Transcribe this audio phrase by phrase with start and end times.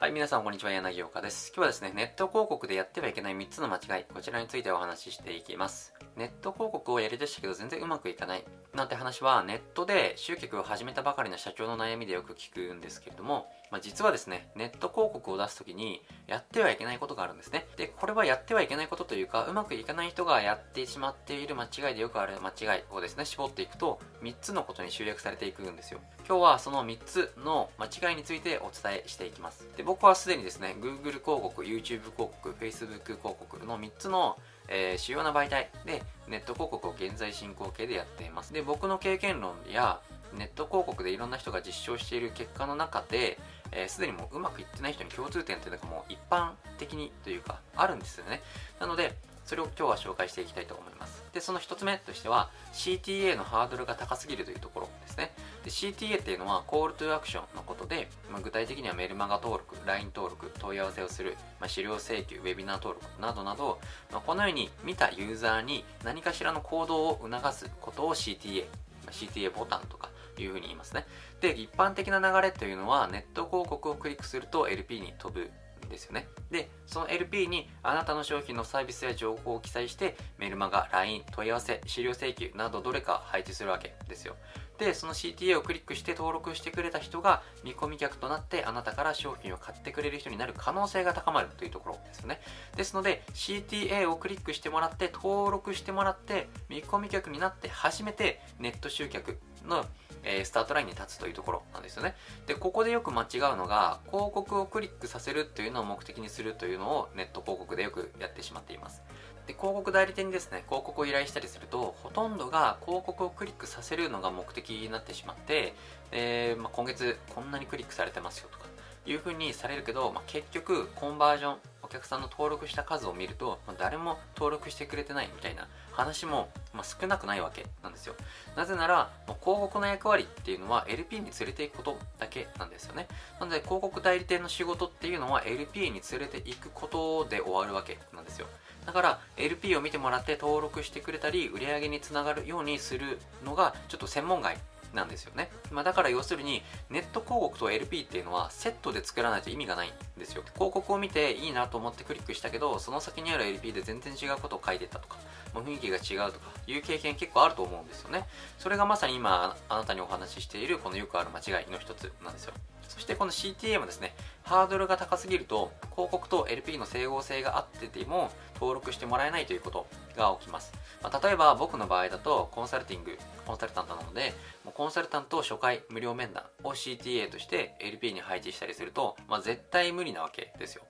[0.00, 1.48] はい、皆さんこんにちは、柳岡です。
[1.48, 5.92] 今日はですね、ネット広告でやってはいけない3つの間違い、こちらについてお話ししていきます。
[6.16, 8.44] ネット広告をやりだしたけど全然うまくいかない。
[8.72, 17.66] なんて話は、ネットで集客を始めたばかりの社長の悩みでよく聞くんですけれども、まあ、実はですね、ネット広告を出すときに、やってはいけないことがあるんですね。
[17.76, 26.00] で、これはやってはいけないことというか、うまくいかない人がやってしまっている間違いでよくある間違いをですね、絞っていくと、3つのことに集約されていくんですよ。
[26.26, 29.66] 今日はその3つの間違いについてお伝えしていきます。
[29.76, 38.52] で、僕はすでにですね、Google 広告、YouTube 広告、Facebook 広告の3つのえー、主要な媒体でネット広告を現在進行形でやっています。
[38.52, 40.00] で、僕の経験論や
[40.36, 43.38] ネット広告でいろんな人が実証している結果の中で、
[43.72, 48.42] えす、で、にもううまくいってない人に共通点っていうのがもう一般的にというかあるんですよね。
[48.80, 49.16] なので、
[49.48, 51.24] それを今日は紹介していきたいと思います。
[51.32, 55.32] で、その一つ目としては CTA のハードルが高すぎるというところですね。
[55.64, 63.78] で CTA っていうのは Call to Action のことで、まあ、具体的にはメルマガ登録、LINE 登録、問い合わせをする、まあ、資料請求、ウェビナー登録などなど、
[64.12, 70.07] まあ、このように見たユーザーに何かしらの行動を促すことを CTA、まあ、CTA ボタンとか
[70.42, 71.06] いうふうに言いますね。
[71.40, 75.50] で、一般的な流れというのはネット広告をクリックすると LP に飛ぶ
[75.86, 76.28] んですよね。
[76.50, 84.36] で、その LP にあなたの商品のサービスや情報を記載してメルマガ、LINE、問い合わせ、資料請求などどれか配置するわけですよ。
[84.78, 92.40] で、その CTA をクリックして登録してくれた人が見込み客となってあなたから商品を買ってくれる人になる可能性が高まるというところですよね。
[92.76, 99.84] ですので CTA をクリックしてもらって登録してもらって見込み客になって初めてネット集客の
[100.22, 102.14] えー、スタートラインに立つというところなんですよね。
[102.46, 109.02] で、ここでよく間違うのが、広告をクリックさせるというのを目的にするというのをネット広告でよくやってしまっています。
[109.46, 115.74] で、広告代理店にですね、広告を依頼したりすると、ほとんどが広告をクリックさせるのが目的になってしまって、
[116.12, 118.66] えー、まあ、今月こんなにクリックされてますよとか、
[119.06, 121.56] いう風にされるけど、まあ、結局コンバージョン
[121.88, 128.14] お客さんの登録した数を見ると、まあ、誰も登録してくれてないみたいな話も、まあ、少なくないわけなんですよ。
[128.56, 133.08] なぜなら広告の役割っていうのは LP に連れていくことだけなんですよね。
[133.40, 138.46] なので広告代理店の仕事っていうのは LP に連れていくことで終わるわけなんですよ。
[138.84, 144.58] だから LP を見てもらって登録してくれたり売り上げにつながるようにするのがちょっと専門外
[144.94, 145.50] なんですよね。
[145.70, 150.42] まあ、だから要するに、ネット広告と LP っていうのはセットで作らないと意味がないんですよ。
[150.54, 155.16] 広告を見ていいなと思ってクリックしたけど、その先にある LP で全然違うことを書いてたとか、
[155.54, 158.26] もう雰囲気が違うとかいう経験結構あると思うんですよね。
[158.58, 162.54] それがまさに今あなたにお話ししているこのよくある間違いの一つなんですよ。
[162.88, 170.72] そしてこの CTA もですね、ハードルが高すぎると広告と LP の整合性があってても登録してもらえないということが起きます。
[171.02, 174.32] まあ、例えば僕の場合だとコンサルティング、コンサルタントなので、
[174.74, 180.82] コンサルタント初回無料面談を CTA として LP に配置したりすると、まあ、絶対無理なわけですよ。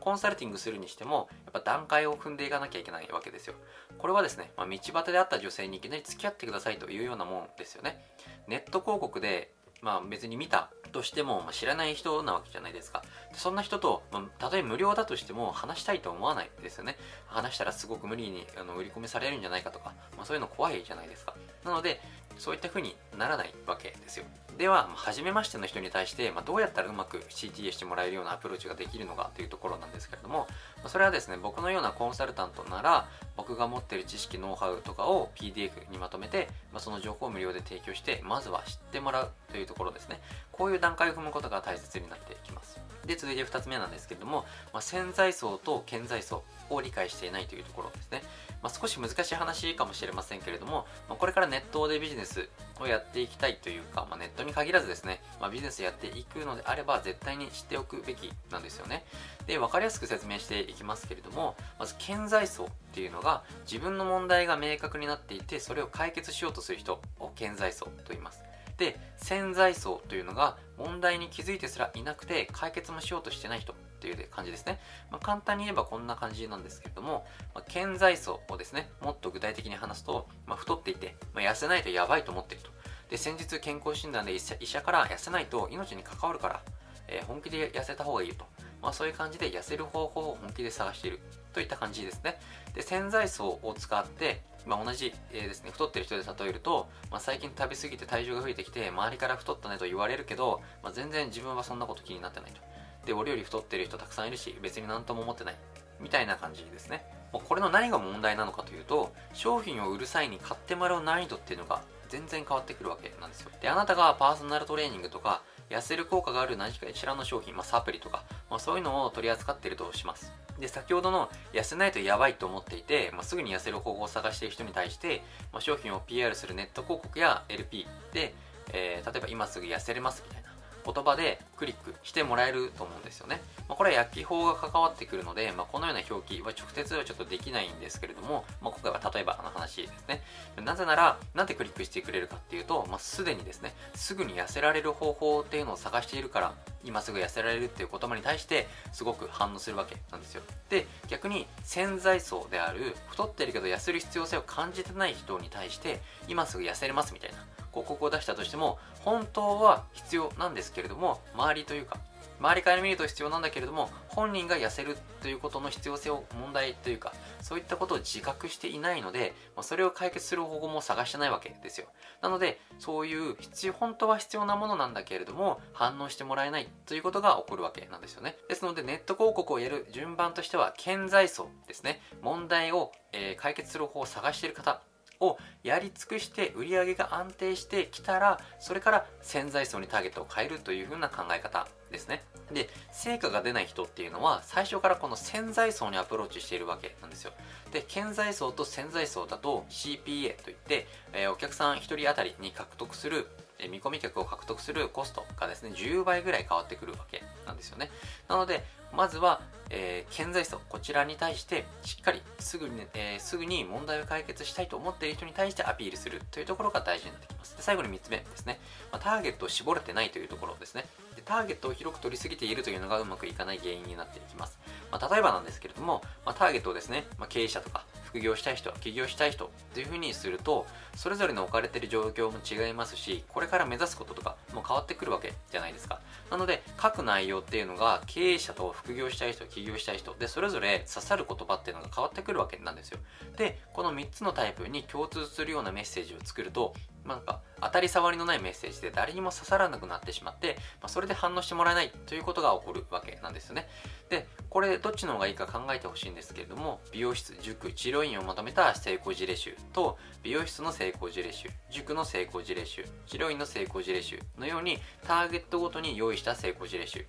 [0.00, 3.54] コンサルティングするにしても、やっぱ段階を踏んでいかなきゃいけないわけですよ。
[3.98, 8.04] これはですね、まあ、道端で会った女性にいきなり付き合ってくださいというようなもんですよね。
[8.46, 9.52] ネット広告で
[9.82, 13.02] まあ別に見たとしても、まあ、知らない人なわけじゃないですか。
[13.32, 16.96] そんな人と、まあ、たとえ無料だとしても話したいと思わないですよね。
[17.26, 21.34] 話したらすごく無理にあの売り込みされるんじゃないかとか、まあ、そういうの怖いじゃないですか。
[21.64, 22.00] なので、
[22.38, 24.24] そういった風にならないわけですよ。
[24.58, 30.46] では、初めましての人に対して、まあ、どうやったらうまく CTA してもらえるようなアプローチができるのかというところなんですけれども、
[30.82, 40.20] まそれはですね、僕のようなコンサルタントなら、僕が持ってる知識、ノウハウとかを PDF にまとめて、まあ、その情報を無料で提供して、まずは知ってもらうというところですね。
[40.52, 42.78] こういう段階を踏むことが大切になってきます。
[43.06, 48.22] で、続いて2つ目なんですけれども、まあ、潜在層と顕在層を理解していないというところですね。
[48.62, 52.50] まあ、少し難しい話かもしれませんけれども、まあ、これからネットでビジネス
[52.80, 59.04] をやっていきたいというか、ま、ネットに限らずですね、ま、ビジネスやっていくのであれば絶対に知っておくべきなんですよね。
[59.46, 68.42] で、分かりやすく説明していきますけれども、まず顕在層っていうのが自分の問題が明確になっていて、それを解決しようとする人を顕在層と言います。
[68.78, 74.78] で、潜在層というのが問題に気づいてすらいなくて解決もしようとしてない人っていう感じですね。
[75.10, 82.70] まあ、簡単に言えばこんな感じなんですけれども、まあ、顕在層をですね、もっと具体的に話すと、まあ、太っていて、ま痩せないとやばいと思っていると。
[83.08, 86.62] で、先日健康診断で医者から痩せないと命に関わるから、
[87.08, 88.44] えー、本気で痩せた方がいいと。
[88.82, 91.20] まあ、そういう感じで痩せる方法を本気で探している
[91.52, 92.38] といった感じですね。
[92.74, 102.60] で、潜在層を使って、まあ、同じ、えー、ですね、太ってる人で例えると、まあ、最近食べ過ぎて体重が増えてきて、周りから太ったねと言われるけど、まあ、全然自分はそんなこと気になってないと。
[103.06, 105.56] で、俺より太ってる人たくさんいるし、別に何とも思ってない。
[106.00, 107.04] みたいな感じですね。
[107.32, 113.50] もうこれの何が問題なのかというと、商品を売る際に買ってもらう難易度っていうのが全然変わってくるわけなんですよ。
[113.60, 120.32] で、あなたがパーソナルトレーニングとか痩せる効果がある何かしらの商品、まあ、サプリとか、まあ、そういうのを取り扱っているとします。
[120.60, 125.22] で先ほどの痩せないとやばいと思っていて、まあ、すぐに痩せる方法を探している人に対して、
[125.52, 128.34] まあ、商品を PR するネット広告や LP で、
[128.72, 130.45] えー、例えば今すぐ痩せれますみたいな。
[130.86, 133.42] 言葉でクリックしてもらえると思うんですよね。
[133.68, 140.22] まあ、これは薬機法が関わってくるので、まあ、このような表記は直接はちょっとできないんですけれども、まあ、今回は例えばの話ですね。
[140.64, 146.54] なぜなら、なんでクリックしてくれるかっていうと、まあ、すでにですね、すぐに痩せられる方法っていうのを探しているから、
[146.84, 150.42] 今すぐ痩せられるっていう言葉に対してすごく反応するわけなんですよ。
[150.70, 157.38] で、逆に潜在層である太ってるけど痩せる必要性を感じてない人に対して、今すぐ痩せれますみたいな
[157.76, 161.98] 広告を出したとしても本当は必要なんですけれども周りというか
[162.40, 171.86] 周りから見ると必要なんだけれども本人が痩せるということの必要性を問題というかそういったことを自覚していないのでそれを解決する方法も探してないわけですよ。
[172.20, 178.36] なのでそういう必要本当は必要なものなんだけれども反応してもらえないということが起こるわけなんですよね。
[178.48, 182.00] ですのでネット広告をやる順番としては顕在層ですね。
[182.22, 184.80] 問題を、え、解決する方法を探している方
[185.20, 192.22] をやり尽くして売り上げが安定してきたらそれから潜在層にターゲットを変えるという風な考え方ですね。
[192.52, 197.32] で成果が出ない人っていうのは最初からこの潜在層にアプローチしているわけなんですよ。
[197.72, 203.26] で潜在層と潜在層だと CPA といって、えー、お客さん1人当たりに獲得する
[203.70, 207.90] 見込み客を獲得するコストがですね10倍ぐらい変わってくるわけなんですよね
[208.28, 217.56] なのでまずはえー、潜在層、こちらに対してしっかりすぐに、ねえー、すぐに問題を解決したいと思っている人に対してアピールするというところが大事になってきます。
[217.56, 218.60] で最後に3つ目ですね、
[218.92, 220.84] まあ、ターゲットを絞れてないというところですね
[221.16, 221.22] で。
[221.22, 224.58] ターゲットを広く取りすぎているというのがうまくいかない原因になっていきます。
[224.92, 227.84] まあ、例えばなんですけれども、まあ、ターゲットをですね、まあ、経営者とか
[228.16, 236.00] 副業したい人、起業したい人というふうにすると、それぞれの置かれてる状況も違いますし、これから目指すこととかも変わってくるわけじゃないですか。
[236.30, 242.98] なので、書く内容っていうのが経営者と副業したい人、起業したい人で、それぞれ刺さる言葉っていうのが変わってくるわけなんですよ。
[243.36, 246.72] で、この3つのタイプに共通するようなメッセージを作ると、
[247.06, 253.68] なんか当たり障りのないメッセージで誰にも刺さらなくなってしまって、まあ、それで反応してもらえないということが起こるわけなんですよね。
[254.08, 267.06] で、これどっちの方がいいか考えてほしいんですけれども、美容室、塾、治療院をまとめた成功事例集と、美容室の成功事例集、塾の成功事例集、治療院の成功事例集のようにターゲットごとに用意した成功事例集。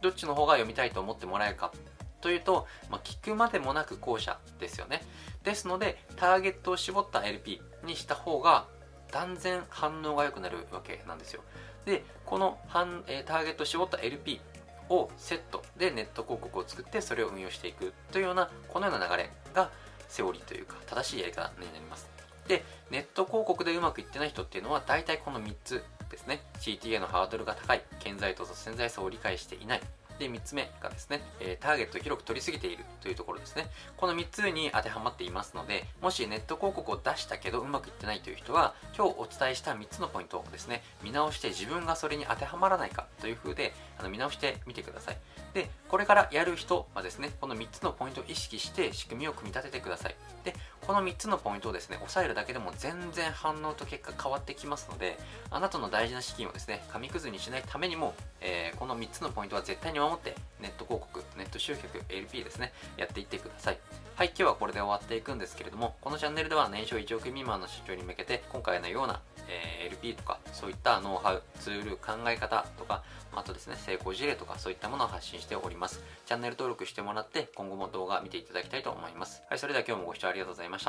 [0.00, 1.72] どっちの方が読みたいと思ってもらえるか
[2.20, 5.02] というと、まあ、聞くまでもなく後者ですよね。
[5.42, 8.66] ですので、ターゲットを絞った LP にした方が
[9.10, 11.42] 断然反応が良くなるわけなんですよ。
[11.84, 14.40] でこの反、え、ターゲット絞った LP
[14.88, 19.70] をセットでネット広告を作ってそれを運用していくというようなこのような流れが
[20.08, 22.08] セオリーというか正しいやり方になります。
[22.48, 26.42] でネット広告でうまくいってない人っていうのは大体この3つですね。
[26.58, 27.82] CTA のハードルが高い。
[28.00, 29.80] 顕在と潜在層を理解していない。
[30.20, 33.70] で、3つ目がですね、えターゲットを広く取りすぎているというところですね。
[33.96, 45.16] この3つに当てはまっていますので、もしネット広告を出したけどうまくいってないという人は、今日お伝えした3つのポイントをですね、見直して自分がそれに当てはまらないかという風で、あの見直してみてください。
[45.52, 50.16] で、これからやる人はですね、この3つのポイントを意識して仕組みを組み立ててください。
[50.42, 55.18] で、この3つのポイントをですね、押さえるだけでも全然反応と結果変わってきますので、
[55.50, 63.78] あなたの大事な資金をですね、紙くずにしないためにも、えー、この3つのポイントは絶対に守って、ネット広告、ネット集客、LP ですね、やっていってください。
[64.14, 69.20] はい、今日はこれで終わっていくんですけれども、このチャンネルでは年商1億未満の社長に向けて、今回のような、
[69.50, 73.02] えー、LP とか、そういったノウハウ、ツール、考え方とか、
[73.32, 76.00] あとですね、成功事例とか、そういったものを発信しております。
[76.26, 79.42] チャンネル登録してもらって、今後も動画見ていただきたいと思います。
[79.48, 80.88] はい、それでは今日もご視聴ありがとうございました。